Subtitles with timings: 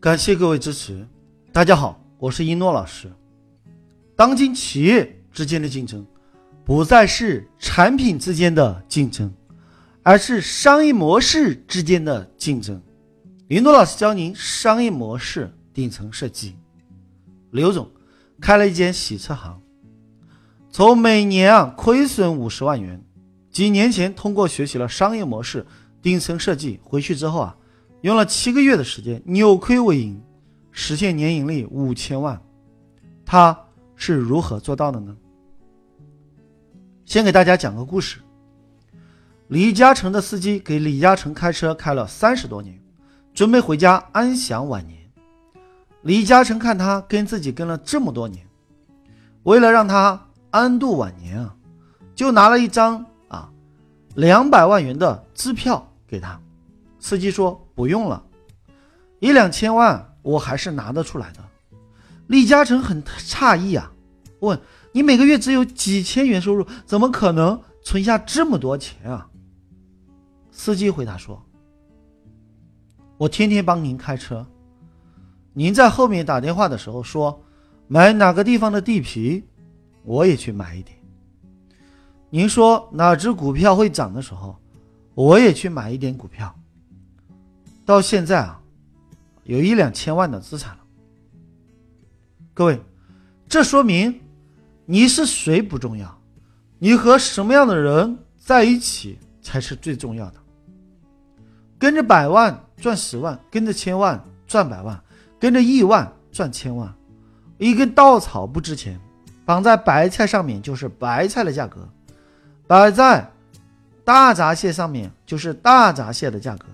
[0.00, 1.06] 感谢各位支持。
[1.52, 3.12] 大家好，我是一诺老师。
[4.16, 6.06] 当今企业之间的竞争，
[6.64, 9.30] 不再是产品之间的竞争，
[10.02, 12.80] 而是商业模式之间的竞争。
[13.46, 16.56] 一诺老师教您商业模式顶层设计。
[17.50, 17.86] 刘总
[18.40, 19.60] 开了一间洗车行，
[20.70, 23.04] 从每年啊亏损五十万元，
[23.50, 25.66] 几年前通过学习了商业模式
[26.00, 27.54] 顶层设计，回去之后啊。
[28.02, 30.18] 用了七个月的时间扭亏为盈，
[30.70, 32.40] 实现年盈利五千万，
[33.26, 33.58] 他
[33.94, 35.14] 是如何做到的呢？
[37.04, 38.18] 先给大家讲个故事。
[39.48, 42.80] 李嘉诚的司机给李嘉诚开车开了三十多年，
[43.34, 44.98] 准备回家安享晚年。
[46.00, 48.46] 李嘉诚看他跟自己跟了这么多年，
[49.42, 51.54] 为了让他安度晚年啊，
[52.14, 53.52] 就拿了一张啊
[54.14, 56.40] 两百万元的支票给他。
[56.98, 57.62] 司机说。
[57.80, 58.22] 不用了，
[59.20, 61.38] 一两千万我还是拿得出来的。
[62.26, 63.90] 李嘉诚很诧异啊，
[64.40, 64.60] 问
[64.92, 69.26] 你每个月只有几千元收入，怎么可能存下这么多钱啊？
[70.52, 71.42] 司机回答说
[73.16, 74.46] ：“我天天帮您开车，
[75.54, 77.42] 您在后面打电话的时候说
[77.88, 79.42] 买哪个地方的地皮，
[80.02, 80.98] 我也去买一点。
[82.28, 84.54] 您说哪只股票会涨的时候，
[85.14, 86.54] 我也去买一点股票。”
[87.90, 88.60] 到现在啊，
[89.42, 90.78] 有一两千万的资产了。
[92.54, 92.80] 各位，
[93.48, 94.20] 这说明
[94.86, 96.16] 你是谁不重要，
[96.78, 100.34] 你和什么样的人在一起才是最重要的。
[101.80, 105.02] 跟着百万赚十万，跟着千万赚百万，
[105.40, 106.94] 跟着亿万赚千万。
[107.58, 109.00] 一根稻草不值钱，
[109.44, 111.88] 绑在白菜上面就是白菜的价格，
[112.68, 113.28] 摆在
[114.04, 116.66] 大闸蟹上面就是大闸蟹的价格。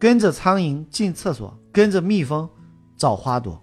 [0.00, 2.48] 跟着苍蝇进厕所，跟着蜜蜂
[2.96, 3.62] 找花朵。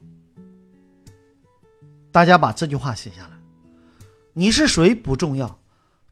[2.12, 3.32] 大家把这句话写下来。
[4.34, 5.60] 你是谁不重要，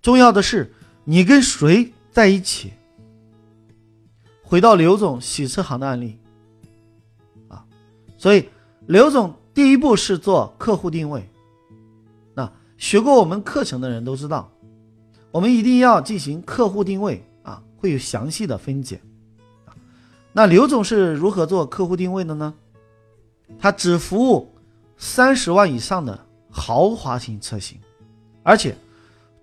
[0.01, 2.73] 重要的是你跟谁在一起。
[4.41, 6.19] 回到刘总洗车行的案例，
[7.47, 7.63] 啊，
[8.17, 8.49] 所以
[8.87, 11.29] 刘总第一步是做客户定位。
[12.33, 14.51] 那学过我们课程的人都知道，
[15.31, 18.99] 我们一定要进行客户定位啊，会有详细的分解。
[20.37, 22.53] 那刘总是如何做客户定位的呢？
[23.57, 24.53] 他只服务
[24.97, 26.19] 三十万以上的
[26.51, 27.79] 豪华型车型，
[28.43, 28.75] 而且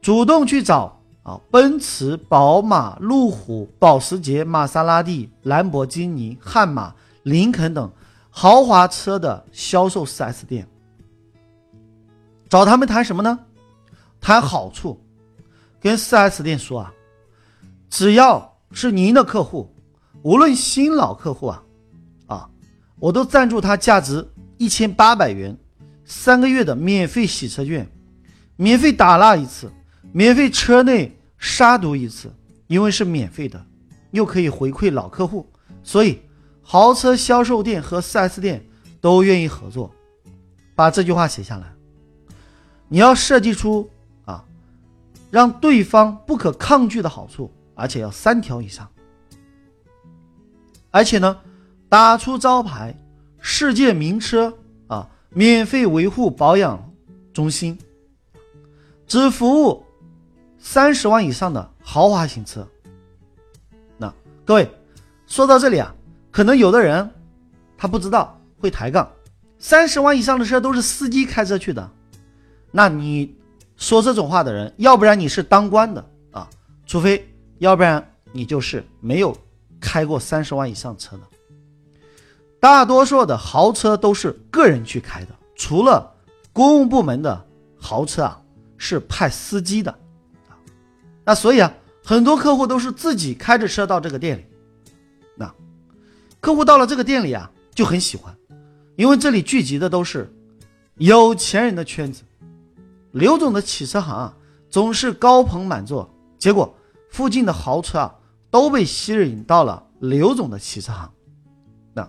[0.02, 7.90] 主动去找啊奔驰、宝马、路虎、保时捷、玛莎拉蒂、兰博基尼、悍马、林肯等
[8.28, 10.68] 豪华车的销售 4S 店，
[12.50, 13.38] 找他们谈什么呢？
[14.20, 15.00] 谈好处，
[15.80, 16.92] 跟 4S 店说啊，
[17.88, 19.71] 只要是您的客户。
[20.22, 21.62] 无论新老客户啊，
[22.26, 22.50] 啊，
[22.98, 25.56] 我都赞助他价值一千八百元
[26.04, 27.86] 三个月的免费洗车券，
[28.56, 29.70] 免费打蜡一次，
[30.12, 32.32] 免费车内杀毒一次，
[32.68, 33.64] 因为是免费的，
[34.12, 35.44] 又可以回馈老客户，
[35.82, 36.20] 所以
[36.62, 38.64] 豪车销售店和 4S 店
[39.00, 39.92] 都愿意合作。
[40.74, 41.66] 把这句话写下来，
[42.88, 43.90] 你要设计出
[44.24, 44.44] 啊，
[45.30, 48.88] 让对方不可抗拒的好处，而且要三条以上。
[50.92, 51.36] 而且呢，
[51.88, 52.94] 打出招牌，
[53.40, 56.92] 世界名车啊，免费维护保养
[57.32, 57.76] 中心，
[59.06, 59.82] 只服务
[60.58, 62.68] 三十万以上的豪华型车。
[63.96, 64.12] 那
[64.44, 64.70] 各位
[65.26, 65.92] 说到这里啊，
[66.30, 67.10] 可能有的人
[67.76, 69.10] 他不知道会抬杠，
[69.58, 71.90] 三十万以上的车都是司机开车去的。
[72.70, 73.34] 那你
[73.76, 76.48] 说这种话的人，要不然你是当官的啊，
[76.84, 77.26] 除非
[77.60, 79.34] 要不然你就是没有。
[79.82, 81.22] 开过三十万以上车的，
[82.60, 86.14] 大多数的豪车都是个人去开的，除了
[86.52, 87.44] 公务部门的
[87.76, 88.40] 豪车啊，
[88.78, 89.90] 是派司机的
[90.48, 90.54] 啊。
[91.24, 94.46] 那所以啊，很多客户都是自己开着车到这个店里。
[95.34, 95.52] 那
[96.40, 98.32] 客户到了这个店里啊，就很喜欢，
[98.94, 100.32] 因为这里聚集的都是
[100.94, 102.22] 有钱人的圈子。
[103.10, 104.36] 刘总的汽车行啊，
[104.70, 106.08] 总是高朋满座，
[106.38, 106.72] 结果
[107.10, 108.14] 附近的豪车啊。
[108.52, 111.10] 都被吸引到了刘总的汽车行，
[111.94, 112.06] 那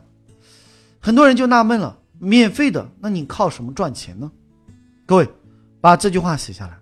[0.99, 4.29] 很多人就纳闷了：免费的，那你靠什么赚钱呢？
[5.05, 5.29] 各位，
[5.79, 6.77] 把这句话写下来：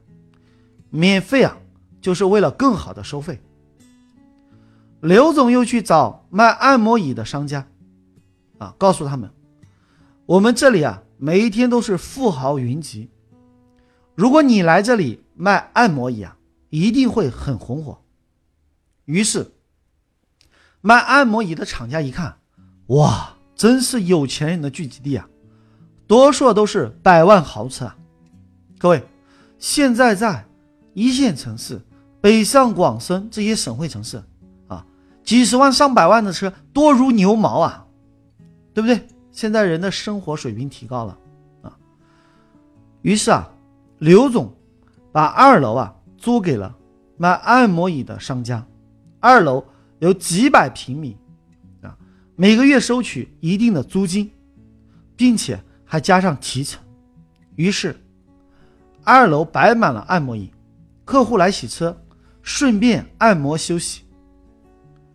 [0.90, 1.56] 免费啊，
[2.02, 3.40] 就是为了更好的收费。
[5.00, 7.68] 刘总又去找卖按摩椅的商家，
[8.58, 9.30] 啊，告诉他们，
[10.26, 13.12] 我们这里啊，每一天都是富豪云集，
[14.16, 16.36] 如果你来这里卖按摩椅啊，
[16.72, 18.01] 一定会很红火。
[19.12, 19.52] 于是，
[20.80, 22.38] 卖按摩椅的厂家一看，
[22.88, 25.28] 哇，真是有钱人的聚集地啊，
[26.08, 27.98] 多数都是百万豪车啊。
[28.80, 29.04] 各位，
[29.60, 30.46] 现在在
[30.94, 31.82] 一线城市、
[32.22, 34.24] 北上广深这些省会城市
[34.70, 34.86] 啊，
[35.26, 37.86] 几十万上百万的车多如牛毛啊，
[38.74, 39.10] 对不对？
[39.34, 41.18] 现在人的生活水平提高了
[41.64, 41.78] 啊，
[43.02, 43.52] 于是啊，
[43.98, 44.56] 刘总
[45.12, 46.74] 把二楼啊租给了
[47.18, 48.66] 卖按摩椅的商家，
[49.22, 49.64] 二楼
[50.00, 51.16] 有几百平米
[51.82, 51.98] 啊，
[52.36, 54.30] 每个月收取一定的租金，
[55.16, 56.84] 并且还加上提成，
[57.56, 57.96] 于是。
[59.04, 60.52] 二楼摆满了按摩椅，
[61.06, 62.00] 客户来洗车，
[62.44, 64.04] 顺便按摩休息。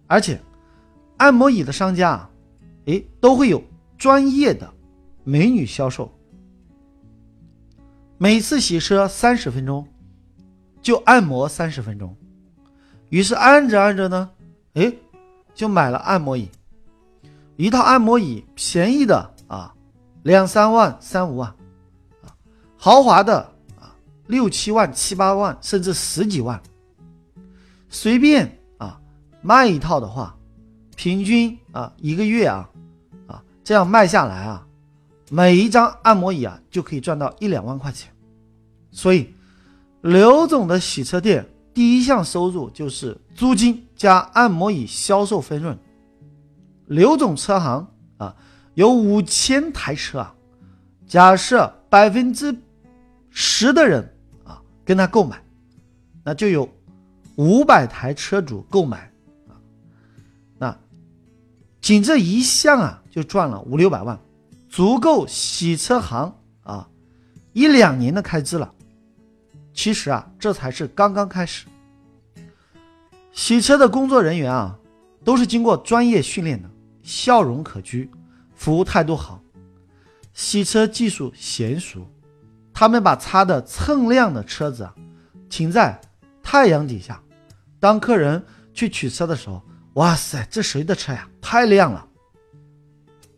[0.09, 0.41] 而且，
[1.19, 2.31] 按摩椅的商家啊，
[2.87, 3.63] 哎，都会有
[3.97, 4.69] 专业的
[5.23, 6.13] 美女销售。
[8.19, 9.87] 每次洗车三十分钟，
[10.83, 12.17] 就按摩三十分钟。
[13.09, 14.31] 于是按着按着呢，
[14.75, 14.93] 哎，
[15.55, 16.49] 就买了按摩椅。
[17.57, 19.75] 一套按摩椅便宜的啊，
[20.23, 21.49] 两三万、三五万，
[22.23, 22.35] 啊，
[22.77, 23.39] 豪华的
[23.81, 23.95] 啊。
[24.27, 26.61] 六七万、七八万，甚至十几万，
[27.89, 29.01] 随便啊
[29.41, 30.37] 卖一套的话，
[30.97, 32.69] 平均啊一个月啊
[33.29, 34.67] 啊这样卖下来啊，
[35.31, 38.13] 每一张按摩椅啊就可以赚到一两万块钱。
[38.91, 39.33] 所以，
[40.01, 45.79] 刘总的洗车店第一项收入就是租金加按摩椅销售分润。
[46.87, 47.87] 刘总车行
[48.17, 48.35] 啊
[48.73, 50.35] 有五千台车啊，
[51.07, 52.57] 假设百分之
[53.29, 54.11] 十的人
[54.43, 54.63] 啊。
[54.87, 55.43] 跟他购买，
[56.25, 56.67] 那就有
[57.35, 59.13] 五百台车主购买
[59.49, 59.53] 啊，
[60.57, 60.79] 那
[61.83, 64.19] 仅这一项啊就赚了五六百万，
[64.71, 66.33] 足够洗车行
[66.63, 66.89] 啊
[67.53, 68.73] 一两年的开支了。
[69.77, 71.67] 其实啊，这才是刚刚开始。
[73.31, 74.77] 洗车的工作人员啊，
[75.23, 76.69] 都是经过专业训练的，
[77.03, 78.09] 笑容可掬，
[78.55, 79.41] 服务态度好，
[80.33, 82.05] 洗车技术娴熟。
[82.73, 84.95] 他们把擦的锃亮的车子啊
[85.49, 86.01] 停在
[86.43, 87.23] 太阳底下，
[87.79, 88.43] 当客人
[88.73, 89.63] 去取车的时候，
[89.95, 91.29] 哇塞，这谁的车呀？
[91.41, 92.07] 太亮了。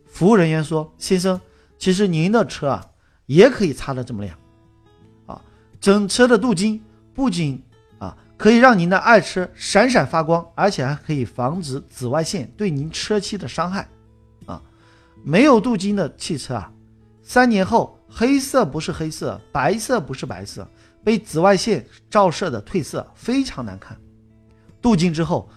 [0.07, 1.39] 服务人员说：“先生，
[1.77, 2.85] 其实您的车啊
[3.25, 4.37] 也可以擦的这么亮，
[5.79, 6.83] 整车的镀金
[7.13, 7.61] 不仅
[7.97, 13.87] 啊可以让您的爱车闪闪发光，而且还可以防止紫外线对您车漆的伤害，
[14.45, 14.61] 啊，
[15.23, 16.71] 没有镀金的汽车啊，
[17.23, 20.67] 三年后。”黑色不是黑色，白色不是白色，
[21.03, 23.95] 被紫外线照射的褪色非常难看。
[24.81, 25.47] 镀金之后，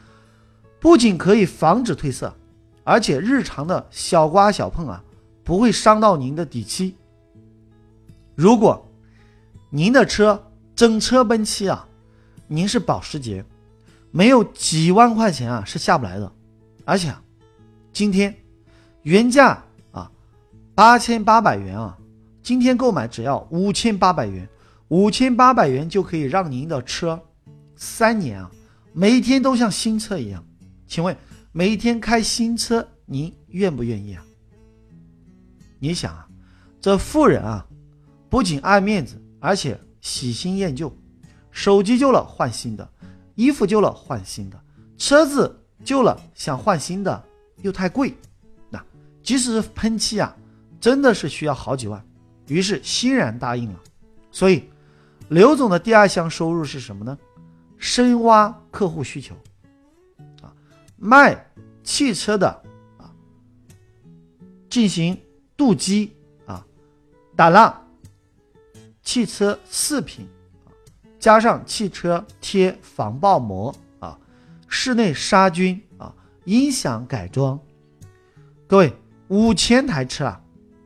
[0.78, 2.36] 不仅可以防止褪色，
[2.84, 5.02] 而且日常的小刮小碰啊，
[5.42, 6.94] 不会伤到您的底漆。
[8.34, 8.86] 如果
[9.74, 11.88] 您的车整车喷漆啊，
[12.46, 13.42] 您是保时捷，
[14.10, 16.30] 没有几万块钱啊是下不来的。
[16.84, 17.10] 而且，
[17.90, 18.36] 今天
[19.02, 20.12] 原价啊
[20.74, 21.96] 八千八百元啊。
[22.42, 24.46] 今天购买只要五千八百元，
[24.88, 27.18] 五千八百元就可以让您的车
[27.76, 28.50] 三年啊，
[28.92, 30.44] 每天都像新车一样。
[30.88, 31.16] 请问，
[31.52, 34.24] 每天开新车，您愿不愿意啊？
[35.78, 36.28] 你想啊，
[36.80, 37.64] 这富人啊，
[38.28, 40.96] 不仅爱面子，而且喜新厌旧，
[41.50, 42.88] 手机旧了换新的，
[43.34, 44.58] 衣服旧了换新的，
[44.96, 47.24] 车子旧了想换新的
[47.56, 48.14] 又太贵，
[48.70, 48.80] 那
[49.20, 50.36] 即使是喷漆啊，
[50.80, 52.00] 真的是需要好几万。
[52.46, 53.80] 于是欣然答应了，
[54.30, 54.68] 所以
[55.28, 57.18] 刘总的第二项收入是什么呢？
[57.78, 59.34] 深挖客户需求，
[60.40, 60.54] 啊，
[60.96, 61.50] 卖
[61.82, 62.48] 汽车的
[62.96, 63.10] 啊，
[64.70, 65.20] 进行
[65.56, 66.12] 镀基
[66.46, 66.64] 啊，
[67.34, 67.84] 打蜡，
[69.02, 70.28] 汽车饰品
[70.64, 70.70] 啊，
[71.18, 74.18] 加上汽车贴防爆膜啊，
[74.68, 77.58] 室内杀菌啊，音响改装，
[78.66, 78.92] 各位
[79.28, 80.40] 五千台车啊！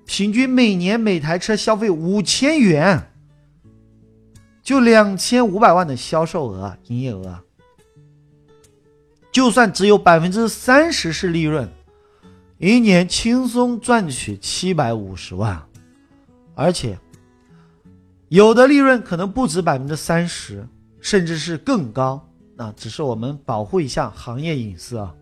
[0.07, 3.11] 平均每年每台车消费五千元，
[4.63, 7.43] 就两千五百万的销售额、营业额。
[9.33, 11.69] 就算只有百分之三十是利润，
[12.59, 15.63] 一年轻松赚取七百五十万，
[16.55, 16.99] 而且
[18.29, 20.67] 有的利润可能不止百分之三十，
[21.01, 22.29] 甚至是更高。
[22.57, 25.15] 那只是我们保护一下行业隐私啊。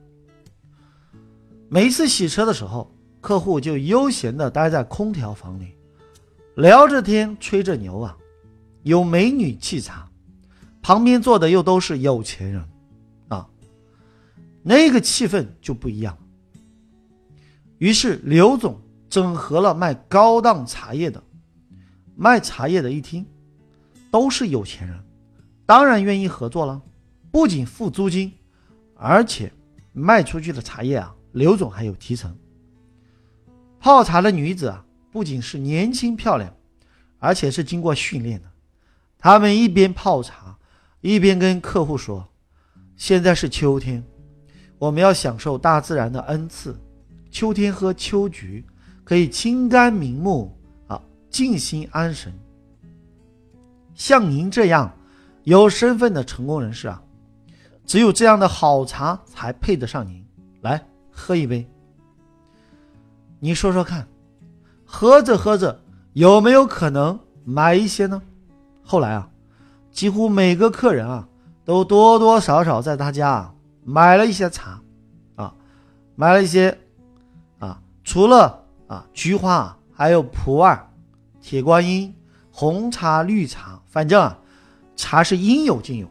[1.68, 2.90] 每一次洗车的时候。
[3.24, 5.74] 客户就悠闲地待在空调房里，
[6.56, 8.14] 聊着天，吹着牛啊，
[8.82, 10.06] 有美女沏茶，
[10.82, 12.62] 旁边坐的又都是有钱人，
[13.28, 13.48] 啊，
[14.62, 16.14] 那个气氛就不一样。
[17.78, 21.22] 于是刘总整合了卖高档茶叶的，
[22.16, 23.26] 卖茶叶的一听，
[24.10, 25.04] 都是有钱人，
[25.66, 26.80] 当然愿意合作了，
[27.30, 28.32] 不仅付租金，
[28.94, 29.52] 而且
[29.92, 32.36] 卖出去的茶叶啊，刘总还有提成。
[33.80, 36.54] 泡茶的女子啊，不仅是年轻漂亮，
[37.18, 38.46] 而且是经过训练的。
[39.18, 40.56] 她们一边泡茶，
[41.00, 42.28] 一边跟客户说
[42.96, 44.02] ：“现在是秋天，
[44.78, 46.78] 我们要享受大自然的恩赐。
[47.30, 48.64] 秋天喝秋菊，
[49.02, 50.56] 可以清肝明目，
[51.34, 52.32] 静心安神。
[53.92, 54.96] 像您这样
[55.42, 57.02] 有身份的成功人士啊。”
[57.84, 60.24] 只有这样的好茶才配得上您
[60.62, 61.68] 来喝一杯。
[63.40, 64.06] 你说说看，
[64.86, 68.22] 喝着喝着有没有可能买一些呢？
[68.82, 69.28] 后来啊，
[69.90, 71.28] 几乎每个客人啊
[71.64, 73.52] 都多多少少在他家
[73.84, 74.80] 买了一些茶，
[75.34, 75.52] 啊，
[76.14, 76.78] 买了一些
[77.58, 80.88] 啊，除了啊菊花，还有普洱、
[81.44, 82.16] 铁观音、
[82.50, 84.38] 红茶、绿茶，反正啊，
[84.96, 86.08] 茶是应有尽有。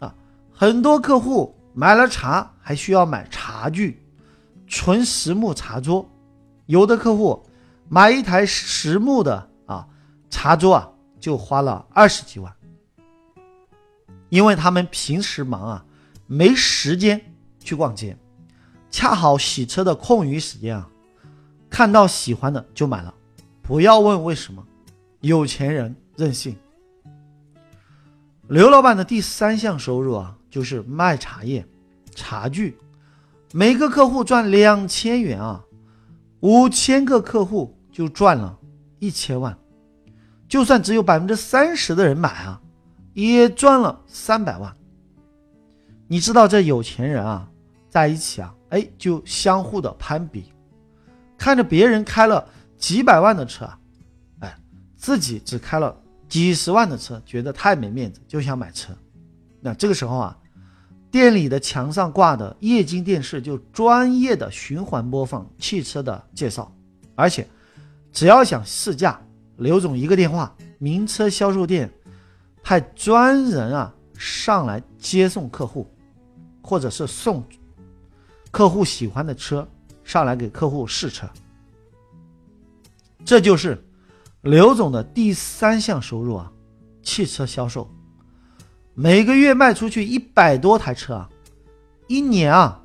[0.00, 0.12] 啊
[0.50, 4.04] 很多客户买了茶，还需要买茶具，
[4.66, 6.04] 纯实木茶桌。
[6.66, 7.46] 有的客户
[7.88, 9.86] 买一台实木的啊
[10.28, 12.52] 茶桌啊，就花了二十几万。
[14.30, 15.84] 因为他们平时忙啊，
[16.26, 17.20] 没时间
[17.60, 18.18] 去逛街，
[18.90, 20.90] 恰好洗车的空余时间啊，
[21.70, 23.14] 看到喜欢的就买了。
[23.64, 24.64] 不要问为什么，
[25.20, 26.54] 有钱人任性。
[28.46, 30.36] 刘老板的第三项收入啊。
[30.54, 31.66] 就是卖茶叶、
[32.14, 32.78] 茶具，
[33.52, 35.60] 每个客户赚两千元啊，
[36.38, 38.56] 五千个客户就赚了
[39.00, 39.58] 一千万，
[40.46, 42.62] 就算只有百分之三十的人买啊，
[43.14, 44.72] 也赚了三百万。
[46.06, 47.50] 你知道这有钱人啊，
[47.88, 50.52] 在一起啊，哎，就相互的攀比，
[51.36, 52.46] 看着别人开了
[52.84, 53.78] 几百万的车啊，
[54.40, 54.54] 哎，
[54.94, 55.98] 自己只开了
[56.28, 58.94] 几十万的车，觉得太没面子，就想买车。
[59.62, 60.38] 那这个时候啊。
[61.10, 66.70] 店里的墙上挂的液晶电视就专业的循环播放汽车的介绍，
[67.14, 67.48] 而且
[68.12, 69.18] 只要想试驾，
[69.58, 71.88] 刘总一个电话，名车销售店
[72.64, 75.88] 派专人啊上来接送客户，
[76.60, 77.44] 或者是送
[78.50, 79.66] 客户喜欢的车
[80.02, 81.30] 上来给客户试车。
[83.24, 83.82] 这就是
[84.42, 86.52] 刘总的第三项收入啊，
[87.02, 87.90] 汽车销售。
[88.92, 91.28] 每个月卖出去一百多台车啊，
[92.06, 92.80] 一年啊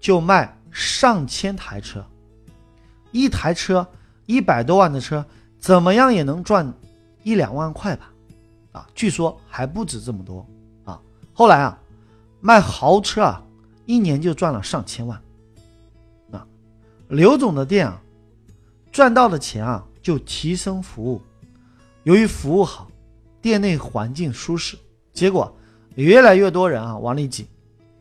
[0.00, 2.04] 就卖上千台车，
[3.12, 3.86] 一台车
[4.26, 5.24] 一百多万的车，
[5.58, 6.72] 怎么样也能赚
[7.22, 8.10] 一两万块吧？
[8.72, 10.44] 啊，据说还不止这么多
[10.84, 11.00] 啊。
[11.32, 11.78] 后来啊，
[12.40, 13.42] 卖豪车啊，
[13.84, 15.20] 一年就赚了上千万。
[16.32, 16.44] 啊，
[17.08, 18.02] 刘总的店啊，
[18.94, 21.20] 赚到的钱啊就提升服务，
[22.04, 22.86] 由于服务好，
[23.42, 24.78] 店内环境舒适。
[25.12, 25.52] 结果，
[25.96, 27.48] 越来越多人啊往里挤，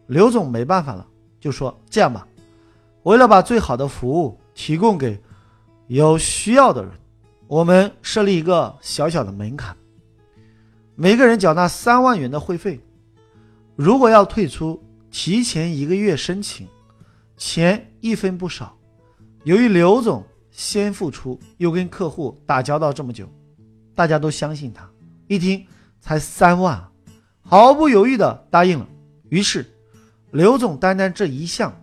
[0.05, 1.03] 刘总没办法了，
[1.39, 2.27] 就说这样吧，
[3.01, 5.19] 为了把最好的服务提供给
[5.87, 6.91] 有需要的人，
[7.47, 9.75] 我们设立一个小小的门槛，
[10.93, 12.79] 每个人缴纳三万元的会费，
[13.75, 16.67] 如果要退出，提前一个月申请，
[17.35, 18.77] 钱一分不少。
[19.43, 23.27] 由于刘总先付出，又跟客户打交道这么久，
[23.93, 24.89] 大家都相信他，
[25.27, 25.65] 一听
[25.99, 26.81] 才三万。
[27.41, 28.87] 毫不犹豫地答应了。
[29.29, 29.65] 于是，
[30.31, 31.75] 刘总单单这一项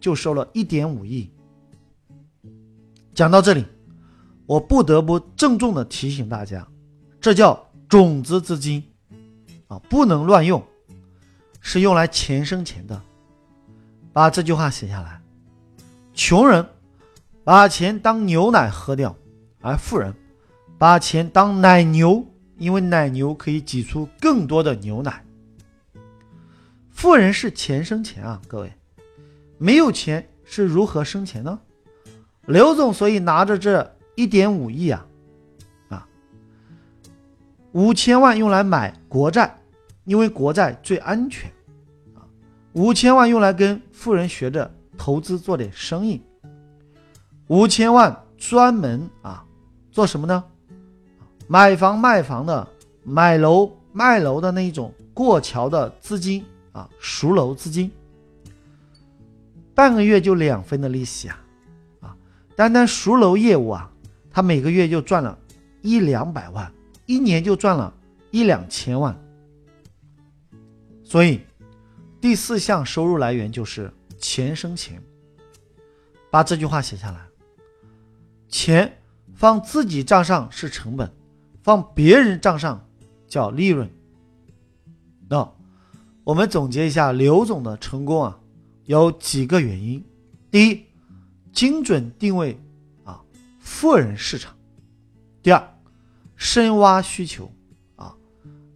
[0.00, 1.30] 就收了一点五亿。
[3.14, 3.64] 讲到这里，
[4.46, 6.66] 我不得不郑重地提醒大家，
[7.20, 8.82] 这叫种子资金
[9.68, 10.62] 啊，不能乱用，
[11.60, 13.00] 是用来钱生钱的。
[14.12, 15.20] 把这句话写下来：
[16.14, 16.66] 穷人
[17.48, 19.16] 把钱当牛奶喝掉，
[19.62, 20.14] 而富人
[20.76, 22.22] 把钱当奶牛。
[22.58, 25.24] 因为奶牛可以挤出更多的牛奶。
[26.90, 28.70] 富人是钱生钱啊，各位，
[29.56, 31.58] 没有钱是如何生钱呢？
[32.44, 35.06] 刘总所以拿着这一点五亿啊，
[35.88, 36.06] 啊，
[37.72, 39.58] 五千万用来买国债，
[40.04, 41.50] 因为国债最安全
[42.14, 42.20] 啊，
[42.74, 46.20] 五千万用来跟富人学着投资做点生意，
[47.48, 49.44] 五千万专门啊
[49.90, 50.44] 做什么呢？
[51.46, 52.68] 买房卖房的，
[53.02, 57.90] 买楼卖楼的那一种过桥的资金啊，赎楼资金，
[59.74, 61.44] 半个月就两分的利息啊，
[62.00, 62.16] 啊，
[62.54, 63.90] 单单赎楼业务啊，
[64.30, 65.36] 他每个月就赚了
[65.80, 66.70] 一两百万，
[67.06, 67.92] 一年就赚了
[68.30, 69.18] 一两千万。
[71.02, 71.40] 所以，
[72.20, 75.02] 第四项收入来源就是钱生钱。
[76.30, 77.18] 把这句话写下来，
[78.48, 78.98] 钱
[79.34, 81.12] 放自己账上是成本。
[81.60, 82.88] 放别人账上
[83.26, 83.90] 叫利润。
[85.28, 85.52] 那
[86.24, 88.38] 我们总结一下刘总的成功啊，
[88.84, 90.02] 有几个原因：
[90.50, 90.86] 第一，
[91.52, 92.58] 精准定位
[93.04, 93.20] 啊
[93.58, 94.56] 富人市场。
[95.42, 95.76] 第二，
[96.36, 97.52] 深挖需求
[97.96, 98.16] 啊，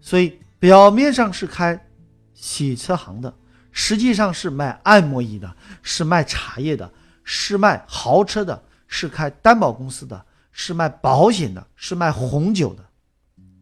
[0.02, 1.88] 所以表面上是开
[2.34, 3.34] 洗车行的，
[3.70, 6.92] 实际上是卖按摩椅的，是卖茶叶的，
[7.24, 8.62] 是卖豪车的，
[8.94, 10.22] 是开担保公司的，
[10.52, 12.84] 是卖保险的，是卖红酒的。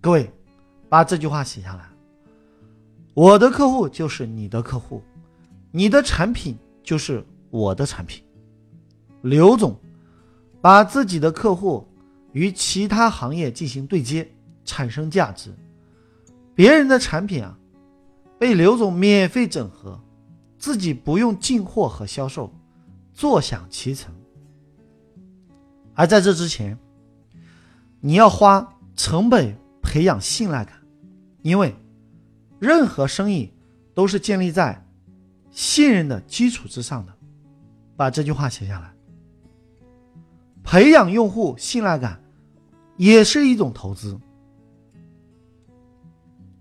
[0.00, 0.28] 各位，
[0.88, 1.88] 把这句话写下来。
[3.14, 5.00] 我的客户就是你的客户，
[5.70, 8.24] 你的产品就是我的产品。
[9.22, 9.78] 刘总
[10.60, 11.86] 把自己的客户
[12.32, 14.28] 与其他行业进行对接，
[14.64, 15.54] 产生价值。
[16.56, 17.56] 别人的产品啊，
[18.36, 20.02] 被刘总免费整合，
[20.58, 22.52] 自己不用进货和销售，
[23.14, 24.12] 坐享其成。
[26.00, 26.78] 而在这之前，
[28.00, 30.74] 你要花成本培养信赖感，
[31.42, 31.76] 因为。
[32.58, 33.52] 任何生意
[33.94, 34.82] 都是建立在
[35.50, 37.12] 信任的基础之上的，
[37.96, 38.94] 把这句话写下来。
[40.62, 42.22] 培养用户信赖感
[42.96, 44.18] 也是一种投资，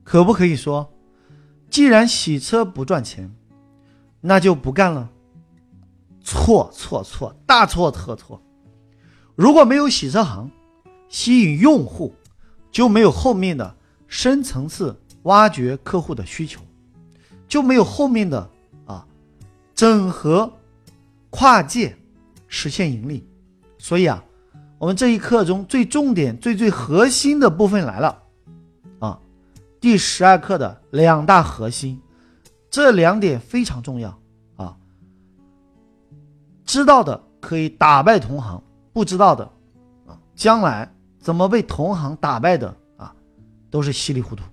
[0.04, 0.94] 可不可以说，
[1.70, 3.34] 既然洗车不赚钱，
[4.20, 5.10] 那就不干了？
[6.22, 8.42] 错错错，大错特错！
[9.40, 10.52] 如果没有洗车行
[11.08, 12.14] 吸引用户，
[12.70, 13.74] 就没有后面的
[14.08, 14.94] 深层次。
[15.24, 16.62] 挖掘客户的需求，
[17.46, 18.50] 就没有后面的
[18.86, 19.06] 啊
[19.76, 20.50] 整合
[21.30, 21.96] 跨界
[22.48, 23.28] 实现盈利。
[23.78, 24.24] 所以啊，
[24.78, 28.24] 我们这一课中最重点、最最核心的部分来了
[29.00, 29.20] 啊，
[29.82, 32.02] 第十二课的两大核心，
[32.72, 34.18] 这两点非常重要
[34.56, 34.78] 啊。
[36.66, 39.44] 知道的可以打败同行，不知道的
[40.08, 43.14] 啊，将来怎么被同行打败的啊，
[43.70, 44.44] 都是稀里糊涂。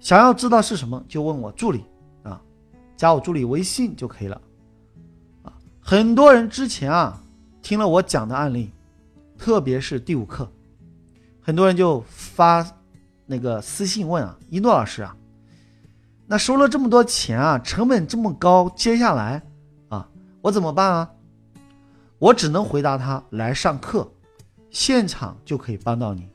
[0.00, 1.84] 想要知道是什么，就问我助理
[2.22, 2.40] 啊，
[2.96, 4.40] 加我助理微信就可以了
[5.42, 5.52] 啊。
[5.80, 7.20] 很多人之前啊
[7.62, 8.70] 听了我讲的案例，
[9.36, 10.48] 特别是第五课，
[11.40, 12.64] 很多人就发
[13.24, 15.16] 那个私信问啊，一诺老师啊，
[16.26, 19.42] 那收了这么多钱啊，成本这么高，接下来
[19.88, 20.08] 啊
[20.40, 21.10] 我怎么办啊？
[22.18, 24.10] 我只能回答他来上课，
[24.70, 26.28] 现场就可以帮到你。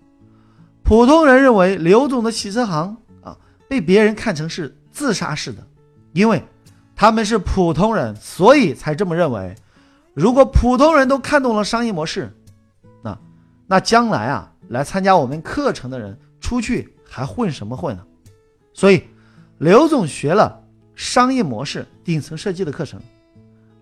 [0.84, 3.38] 普通人认为刘总的洗车行啊。
[3.68, 5.66] 被别人看成是自杀式的，
[6.12, 6.44] 因为
[6.94, 9.56] 他们是普通人，所以才这么认为。
[10.14, 12.30] 如果普通人都看懂了商业模式，
[13.02, 13.18] 那
[13.66, 18.04] 那将来啊，来参加我们课程的人出去还混什么混呢？
[18.74, 19.04] 所以，
[19.60, 20.62] 刘总学了
[20.94, 23.00] 商业模式顶层设计的课程，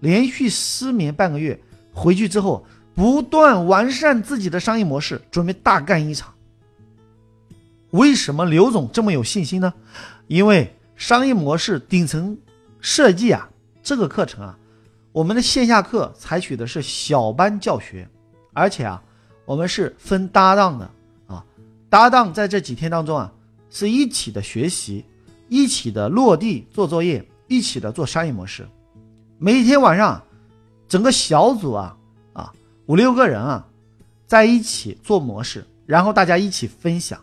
[0.02, 1.60] 连续失眠半个月，
[2.00, 6.34] 回去之后不断完善自己的商业模式，准备大干一场。
[7.92, 9.74] 为什么刘总这么有信心呢？
[10.28, 12.38] 因为商业模式顶层
[12.80, 13.50] 设计啊，
[13.82, 14.58] 这个课程啊，
[15.12, 18.08] 我们的线下课采取的是小班教学，
[18.54, 19.02] 而且啊，
[19.46, 20.92] 我们是分搭档的
[21.28, 21.44] 啊，
[21.90, 23.32] 搭档在这几天当中啊，
[23.70, 25.04] 是一起的学习，
[25.48, 28.68] 一起的落地做作业，一起的做商业模式。
[29.40, 30.22] 每天晚上，
[30.90, 31.96] 整个小组啊
[32.34, 32.52] 啊
[32.88, 33.66] 五六个人啊，
[34.28, 37.18] 在一起做模式，然后大家一起分享。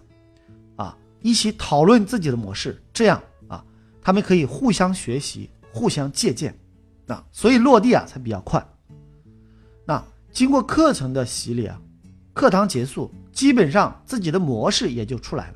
[0.76, 3.64] 啊一起讨论自己的模式，这样啊，
[4.00, 6.56] 他们可以互相学习、互相借鉴，
[7.08, 8.64] 啊，所以落地啊才比较快。
[9.84, 10.00] 那
[10.30, 11.80] 经过课程的洗礼啊，
[12.32, 15.54] 课堂结束，基本上自己的模式也就出来了。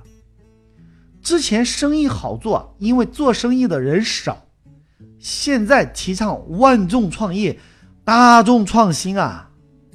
[1.23, 4.47] 之前生意好做，因为做生意的人少，
[5.21, 7.61] 现在提倡万众创业、
[8.11, 9.49] 大众创新啊，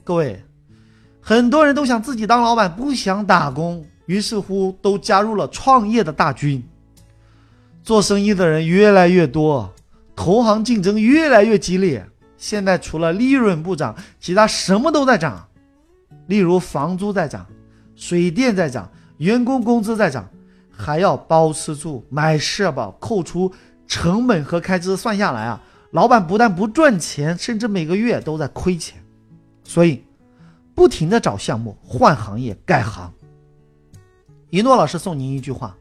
[0.06, 0.42] 各位，
[1.20, 3.86] 很多人都想自己当老板，不想打工。
[4.06, 6.66] 于是乎，都加入了创业的大军。
[7.84, 9.70] 做生意的人越来越多，
[10.16, 12.08] 同行竞争越来越激烈。
[12.38, 15.46] 现在除了利润不涨，其他什么都在涨。
[16.28, 17.46] 例如房租在涨，
[17.98, 20.26] 水电在涨，员工工资在涨，
[20.72, 23.52] 还要包吃住、买社保，扣除
[23.86, 25.62] 成本和开支，算下来啊，
[25.96, 29.02] 老板不但不赚钱，甚至每个月都在亏钱。
[29.64, 30.04] 所以，
[30.74, 33.14] 不停的找项目，换行业，改行。
[34.50, 35.74] 一诺老师送您一句话：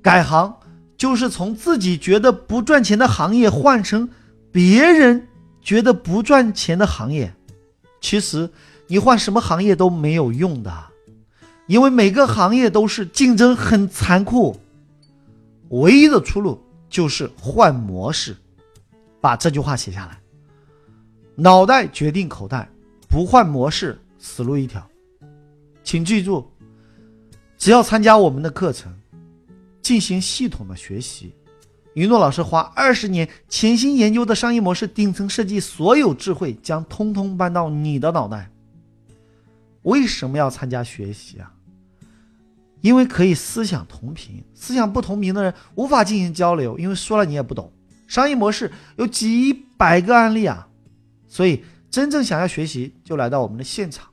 [0.00, 0.54] 改行
[0.96, 4.08] 就是从自己觉得不赚钱的行业换成
[4.52, 5.26] 别人
[5.60, 7.34] 觉得不赚钱的行业。
[8.00, 8.48] 其实
[8.86, 10.72] 你换什么行业都没有用的，
[11.66, 14.60] 因为每个行业都是竞争很残酷。
[15.70, 18.36] 唯一的出路就是换模式。
[19.22, 20.20] 把这句话写下来：
[21.36, 22.68] 脑袋决定口袋，
[23.08, 24.86] 不换模式，死路一条。
[25.82, 26.46] 请记住。
[27.56, 28.92] 只要参加我们的课程，
[29.80, 31.32] 进行系统的学习，
[31.94, 38.50] 云诺老师花二十年潜心研究的商业模式顶层设计，所有智慧将通通搬到你的脑袋。
[39.82, 41.54] 为什么要参加学习啊？
[42.80, 47.72] 因为可以思想同频，思想不同频的人无法进行交流，因为说了你也不懂。
[48.12, 50.68] 商业模式有几百个案例啊，
[51.26, 54.06] 所以真正想要学习，就来到我们的现场。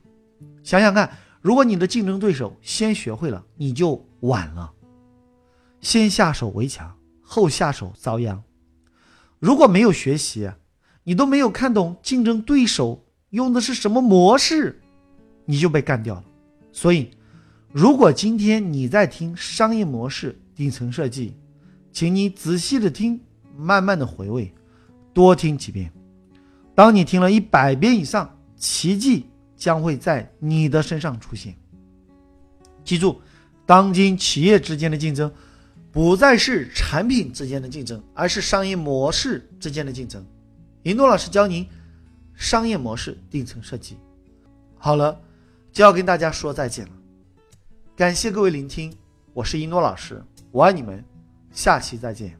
[0.64, 4.72] 想想看，如果你的竞争对手先学会了，你就晚了。
[5.82, 8.42] 先下手为强，后下手遭殃。
[9.38, 10.50] 如果没有学习，
[11.04, 14.80] 你都没有看懂竞争对手用的是什么模式，
[15.44, 16.24] 你就被干掉了。
[16.72, 17.10] 所以。
[17.70, 21.36] 如果今天你在听商业模式顶层设计，
[21.92, 23.20] 请你仔细的听，
[23.60, 24.52] 慢慢的回味，
[25.12, 25.92] 多听几遍。
[26.74, 31.54] 当你听了一百遍以上，奇迹将会在你的身上出现。
[32.82, 33.20] 记住，
[33.66, 35.30] 当今企业之间的竞争，
[35.92, 40.24] 不再是产品之间的竞争，而是商业模式之间的竞争。
[40.84, 41.66] 云诺老师教您
[42.34, 43.98] 商业模式顶层设计。
[44.78, 45.20] 好了，
[45.70, 46.92] 就要跟大家说再见了。
[47.94, 48.90] 感谢各位聆听，
[49.34, 51.04] 我是一诺老师，我爱你们，
[51.52, 52.34] 下期再见。